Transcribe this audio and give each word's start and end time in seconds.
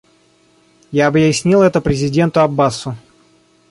Я 0.91 1.05
объяснил 1.05 1.61
это 1.61 1.79
президенту 1.79 2.39
Аббасу. 2.39 2.97